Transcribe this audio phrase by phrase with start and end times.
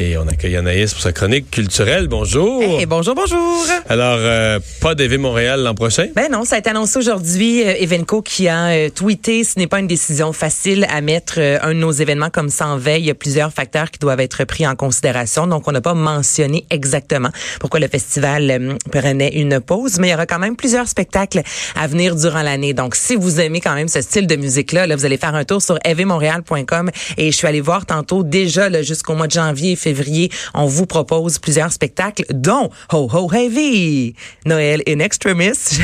[0.00, 2.08] Et on accueille Anaïs pour sa chronique culturelle.
[2.08, 2.62] Bonjour.
[2.62, 3.66] Hey, bonjour, bonjour.
[3.86, 6.06] Alors, euh, pas d'EV Montréal l'an prochain?
[6.16, 7.62] Ben non, ça a été annoncé aujourd'hui.
[7.62, 11.58] Euh, Evenco qui a euh, tweeté, ce n'est pas une décision facile à mettre euh,
[11.60, 13.02] un de nos événements comme ça en veille.
[13.02, 15.46] Il y a plusieurs facteurs qui doivent être pris en considération.
[15.46, 17.28] Donc, on n'a pas mentionné exactement
[17.60, 21.42] pourquoi le festival euh, prenait une pause, mais il y aura quand même plusieurs spectacles
[21.76, 22.72] à venir durant l'année.
[22.72, 25.44] Donc, si vous aimez quand même ce style de musique-là, là, vous allez faire un
[25.44, 29.76] tour sur evmontréal.com et je suis allée voir tantôt déjà là, jusqu'au mois de janvier
[29.94, 34.14] février, on vous propose plusieurs spectacles, dont Ho Ho Heavy,
[34.46, 35.54] Noël in Extremis.
[35.54, 35.82] ça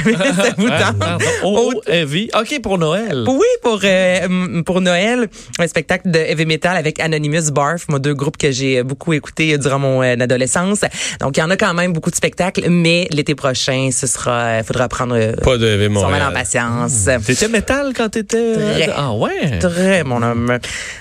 [0.57, 0.99] vous tente.
[0.99, 1.25] Pardon.
[1.43, 2.31] Oh, oh, heavy.
[2.39, 3.25] OK, pour Noël.
[3.27, 8.15] Oui, pour euh, pour Noël, un spectacle de heavy metal avec Anonymous Barf, moi deux
[8.15, 10.81] groupes que j'ai beaucoup écoutés durant mon euh, adolescence.
[11.21, 14.63] Donc il y en a quand même beaucoup de spectacles, mais l'été prochain, ce sera,
[14.63, 17.09] faudra prendre euh, Pas de EV son mal en patience.
[17.27, 18.55] T'étais métal quand t'étais...
[18.55, 18.91] Très.
[18.95, 19.59] Ah ouais?
[19.59, 20.59] Très, mon homme.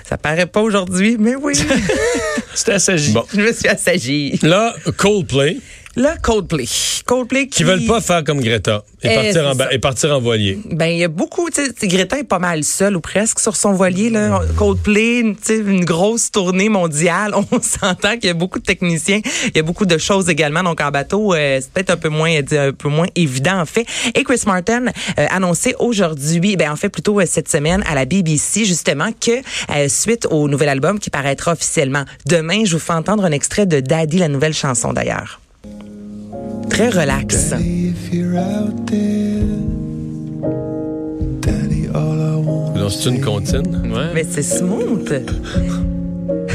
[0.08, 1.54] Ça paraît pas aujourd'hui, mais oui.
[2.56, 3.12] C'était assagi.
[3.12, 3.24] Bon.
[3.32, 4.38] Je me suis assagie.
[4.42, 5.58] Là, Coldplay,
[5.96, 6.66] Là, Coldplay.
[7.06, 7.58] Coldplay qui...
[7.58, 10.58] qui veulent pas faire comme Greta et, Eh, partir, en ba- et partir en voilier.
[10.70, 13.56] Ben, il y a beaucoup, tu sais, Greta est pas mal seule ou presque sur
[13.56, 14.40] son voilier, là.
[14.56, 17.32] Coldplay, tu sais, une grosse tournée mondiale.
[17.50, 19.20] On s'entend qu'il y a beaucoup de techniciens.
[19.46, 20.62] Il y a beaucoup de choses également.
[20.62, 23.86] Donc, en bateau, euh, c'est peut-être un peu moins, un peu moins évident, en fait.
[24.14, 24.86] Et Chris Martin
[25.18, 29.30] euh, annoncé aujourd'hui, ben, en fait, plutôt euh, cette semaine à la BBC, justement, que
[29.74, 33.64] euh, suite au nouvel album qui paraîtra officiellement demain, je vous fais entendre un extrait
[33.66, 35.40] de Daddy, la nouvelle chanson d'ailleurs.
[36.76, 37.56] Want.
[42.74, 43.92] Donc, c'est une comptine.
[43.92, 44.10] Ouais.
[44.14, 45.24] Mais c'est smooth.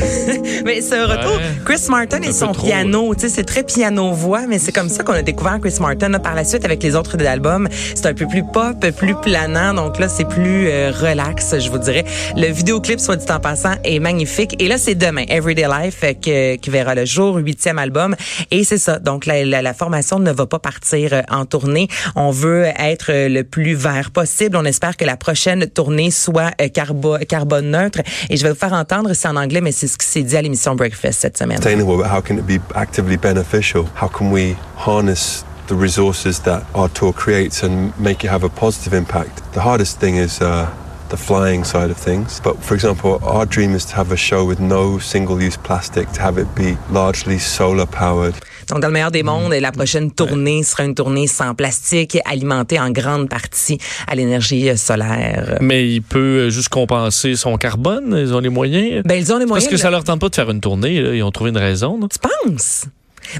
[0.65, 1.41] mais ce retour, Ouais.
[1.65, 5.03] Chris Martin et son trop, piano, tu sais, c'est très piano-voix, mais c'est comme ça
[5.03, 7.67] qu'on a découvert Chris Martin là, par la suite avec les autres de l'album.
[7.95, 11.77] C'est un peu plus pop, plus planant, donc là, c'est plus euh, relax, je vous
[11.77, 12.03] dirais.
[12.35, 14.61] Le vidéoclip, soit dit en passant, est magnifique.
[14.61, 18.15] Et là, c'est demain, Everyday Life, euh, que- qui verra le jour, huitième album.
[18.51, 21.87] Et c'est ça, donc la, la, la formation ne va pas partir euh, en tournée.
[22.15, 24.57] On veut être le plus vert possible.
[24.57, 27.99] On espère que la prochaine tournée soit carbo carbone neutre.
[28.29, 30.35] Et je vais vous faire entendre, c'est en anglais, mais c'est ce qui s'est dit
[30.37, 31.59] à l'émission Breakfast cette semaine.
[31.59, 33.85] How can it be actively beneficial?
[34.01, 38.49] How can we harness the resources that our tour creates and make it have a
[38.49, 39.41] positive impact?
[39.53, 40.67] The hardest thing is uh,
[41.11, 42.39] the flying side of things.
[42.43, 46.11] But for example, our dream is to have a show with no single use plastic,
[46.13, 48.33] to have it be largely solar powered.
[48.69, 52.79] Donc, dans le meilleur des mondes, la prochaine tournée sera une tournée sans plastique, alimentée
[52.79, 53.77] en grande partie
[54.07, 55.57] à l'énergie euh, solaire.
[55.59, 58.15] Mais il peut euh, juste compenser son carbone.
[58.17, 59.03] Ils ont les moyens.
[59.03, 59.67] Ben, ils ont les Parce moyens.
[59.69, 61.01] que de- ça leur tente pas de faire une tournée.
[61.01, 61.13] là.
[61.13, 61.99] Ils ont trouvé une raison.
[61.99, 62.07] là.
[62.09, 62.85] Tu penses?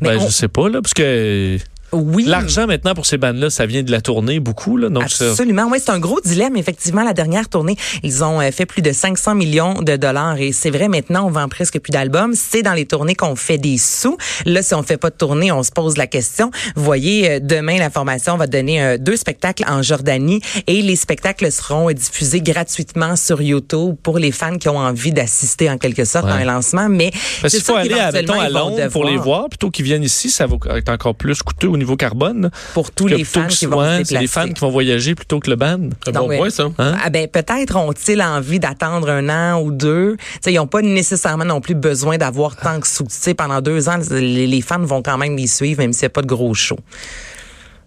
[0.01, 1.57] Mais Ben, on- je sais pas, là, parce que
[1.91, 2.25] oui.
[2.25, 4.77] l'argent maintenant pour ces bandes-là, ça vient de la tournée beaucoup.
[4.77, 5.67] Là, donc ça- Absolument.
[5.71, 6.55] Oui, c'est un gros dilemme.
[6.57, 10.37] Effectivement, la dernière tournée, ils ont euh, fait plus de 500 millions de dollars.
[10.39, 12.33] Et c'est vrai, maintenant, on vend presque plus d'albums.
[12.35, 14.17] C'est dans les tournées qu'on fait des sous.
[14.45, 16.51] Là, si on fait pas de tournée, on se pose la question.
[16.75, 20.95] Vous voyez, euh, demain, la formation va donner euh, deux spectacles en Jordanie et les
[20.95, 26.05] spectacles seront diffusés gratuitement sur YouTube pour les fans qui ont envie d'assister en quelque
[26.05, 26.31] sorte Ouais.
[26.31, 26.87] à un lancement.
[26.89, 29.85] Mais Parce c'est qu'il faut aller à, mettons, à Londres pour les voir plutôt qu'ils
[29.85, 30.29] viennent ici.
[30.29, 32.49] Ça va être encore plus coûteux au niveau carbone.
[32.73, 35.15] Pour tous Que les fans que- qui vont se C'est les fans qui vont voyager
[35.15, 35.89] plutôt que le band.
[36.07, 36.37] Un Donc, bon ouais.
[36.37, 36.69] point, ça.
[36.77, 36.95] Hein?
[37.03, 40.15] Ah ben peut-être ont-ils envie d'attendre un an ou deux.
[40.17, 43.89] Tu sais, ils n'ont pas nécessairement non plus besoin d'avoir tant que sais, pendant deux
[43.89, 46.27] ans, les, les fans vont quand même les suivre, même s'il n'y a pas de
[46.27, 46.77] gros show.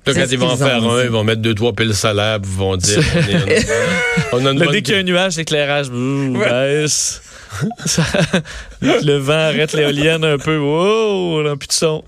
[0.07, 0.87] C'est quand ils vont en faire dit.
[0.87, 3.67] un, ils vont mettre deux, trois piles solaires, puis ils vont dire on, est-
[4.33, 7.23] on a une Là, bonne- dès qu'il y a un nuage, l'éclairage ouh, baisse.
[7.87, 8.03] Ça-
[8.83, 10.59] le vent arrête l'éolienne un peu.
[10.59, 12.03] Oh, on n'a plus de son.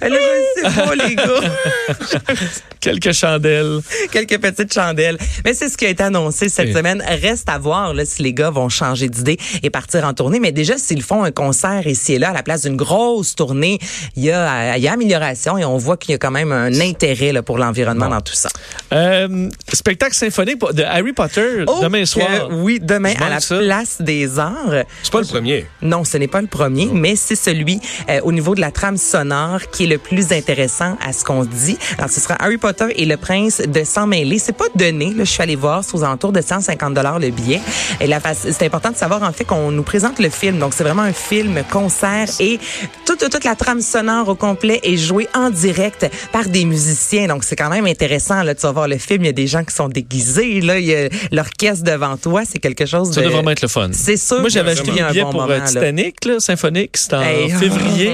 [0.00, 1.24] Là, je sais pas, les gars.
[2.80, 3.80] Quelques chandelles.
[4.10, 5.18] Quelques petites chandelles.
[5.44, 6.72] Mais c'est ce qui a été annoncé cette Oui.
[6.74, 7.02] semaine.
[7.06, 10.40] Reste à voir là, si les gars vont changer d'idée et partir en tournée.
[10.40, 13.78] Mais déjà, s'ils font un concert ici et là, à la place d'une grosse tournée,
[14.16, 16.52] il y a, il y a amélioration et on voit qu'il y a quand même
[16.52, 18.48] un intérêt là, pour l'environnement dans tout ça.
[18.92, 22.48] Euh, spectacle symphonique de Harry Potter Oh, demain que soir.
[22.50, 23.58] Oui, demain à la ça.
[23.58, 24.84] place des arts.
[25.02, 25.66] C'est pas le premier.
[25.82, 28.96] Non, ce n'est pas le premier, mais c'est celui euh, au niveau de la trame
[28.96, 29.39] sonore
[29.72, 31.78] qui est le plus intéressant à ce qu'on dit.
[31.98, 34.38] Alors, ce sera Harry Potter et le prince de s'en mêler.
[34.38, 35.06] C'est pas donné.
[35.14, 37.60] Là, je suis allée voir, c'est aux alentours de 150 dollars le billet.
[38.00, 40.58] Et la c'est important de savoir en fait qu'on nous présente le film.
[40.58, 42.58] Donc, c'est vraiment un film concert et
[43.06, 47.26] tout toute la trame sonore au complet est jouée en direct par des musiciens.
[47.26, 49.22] Donc, c'est quand même intéressant, là, de savoir le film.
[49.22, 50.78] Il y a des gens qui sont déguisés, là.
[50.78, 52.42] Il y a l'orchestre devant toi.
[52.50, 53.26] C'est quelque chose Ça de...
[53.26, 53.88] doit vraiment être le fun.
[53.92, 54.40] C'est sûr.
[54.40, 55.64] Moi, j'avais acheté un billet bon pour moment, euh.
[55.66, 56.96] Titanic, là, symphonique.
[56.96, 57.50] C'était en Hey.
[57.60, 58.10] février.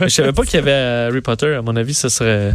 [0.00, 1.54] Je savais pas qu'il y avait Harry Potter.
[1.54, 2.54] À mon avis, ce serait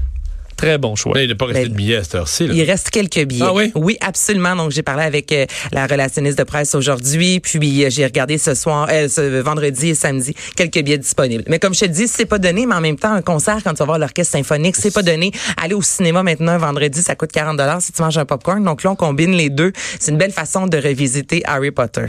[0.55, 1.13] très bon choix.
[1.15, 2.45] Mais il n'a pas resté Ben, de billets à cette heure-ci.
[2.45, 3.45] Il reste quelques billets.
[3.45, 3.71] Ah oui?
[3.75, 4.55] Oui, absolument.
[4.55, 8.53] Donc, j'ai parlé avec euh, la relationniste de presse aujourd'hui, puis euh, j'ai regardé ce
[8.55, 11.43] soir, euh, ce vendredi et samedi, quelques billets disponibles.
[11.47, 13.71] Mais comme je te dis, c'est pas donné, mais en même temps, un concert, quand
[13.71, 15.31] tu vas voir l'orchestre symphonique, c'est pas donné.
[15.61, 18.63] Aller au cinéma maintenant, vendredi, ça coûte 40 si tu manges un popcorn.
[18.63, 19.71] Donc là, on combine les deux.
[19.99, 22.05] C'est une belle façon de revisiter Harry Potter.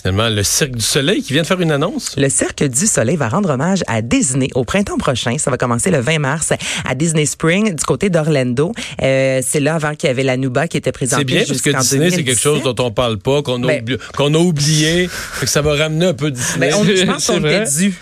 [0.00, 2.14] Finalement, le Cirque du Soleil qui vient de faire une annonce.
[2.16, 5.36] Le Cirque du Soleil va rendre hommage à Disney au printemps prochain.
[5.38, 6.52] Ça va commencer le 20 mars
[6.88, 8.72] à Disney Spring du côté d'Orlando.
[9.02, 11.60] Euh, c'est là avant qu'il y avait la Nuba qui était présentée C'est bien parce
[11.60, 12.42] que Disney, c'est quelque 2017.
[12.42, 15.08] chose dont on parle pas, qu'on a, Ben- qu'on a oublié.
[15.40, 16.70] Que ça va ramener un peu Disney.
[16.70, 17.94] Ben, on, je pense qu'on était dû.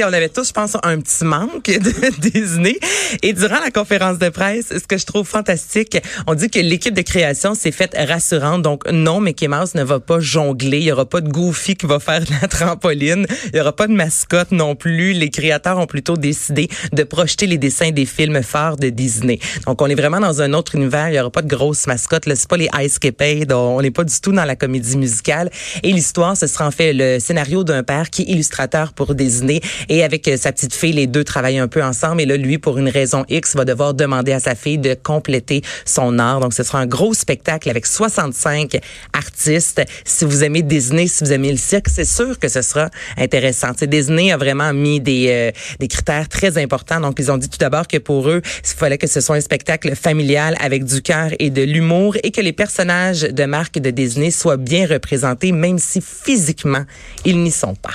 [0.10, 2.76] On avait tous, je pense, un petit manque de Disney.
[3.22, 6.94] Et durant la conférence de presse, ce que je trouve fantastique, on dit que l'équipe
[6.94, 8.62] de création s'est faite rassurante.
[8.62, 10.78] Donc, non, Mickey Mouse ne va pas jongler.
[10.78, 13.26] Il y aura pas de Goofy qui va faire la trampoline.
[13.52, 15.12] Il y aura pas de mascotte non plus.
[15.12, 19.38] Les créateurs ont plutôt décidé de projeter les dessins des films phares de Disney.
[19.66, 21.08] Donc, on est vraiment dans un autre univers.
[21.08, 22.24] Il y aura pas de grosses mascottes.
[22.34, 23.52] C'est pas les Ice Capade.
[23.52, 25.50] On n'est pas du tout dans la comédie musicale.
[25.82, 29.60] Et l'histoire, ce sera en fait le scénario d'un père qui est illustrateur pour Disney
[29.88, 32.20] et avec euh, sa petite fille, les deux travaillent un peu ensemble.
[32.22, 35.62] Et là, lui, pour une raison X, va devoir demander à sa fille de compléter
[35.84, 36.40] son art.
[36.40, 38.78] Donc, ce sera un gros spectacle avec 65
[39.12, 39.82] artistes.
[40.04, 42.88] Si vous aimez Disney, si vous aimez le cirque, c'est sûr que ce sera
[43.18, 43.72] intéressant.
[43.82, 46.98] Disney a vraiment mis des, euh, des critères très importants.
[46.98, 49.40] Donc, ils ont dit tout d'abord que pour eux, il fallait que ce soit un
[49.40, 53.90] spectacle familial avec du cœur et de l'humour et que les personnages de marque de
[53.90, 56.84] Disney soient bien représentés, même si physiquement,
[57.26, 57.90] ils n'y sont pas.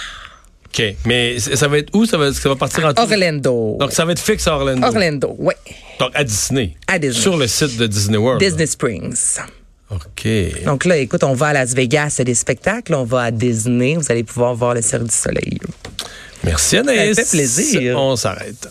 [0.68, 0.84] OK.
[1.06, 2.06] Mais ça va être où?
[2.06, 3.02] Ça va, ça va partir en tout?
[3.02, 3.78] Orlando.
[3.80, 4.86] Donc, ça va être fixe à Orlando.
[4.86, 5.54] Orlando, oui.
[6.00, 6.76] Donc, à Disney.
[6.88, 7.22] À Disney.
[7.22, 8.40] Sur le site de Disney World.
[8.40, 9.40] Disney Springs.
[9.92, 10.28] OK.
[10.66, 13.96] Donc là, écoute, on va à Las Vegas, c'est des spectacles, on va à Disney,
[13.96, 15.60] vous allez pouvoir voir le Cirque du Soleil.
[16.44, 17.16] Merci Anaïs.
[17.16, 18.00] Ça fait plaisir.
[18.00, 18.68] On s'arrête.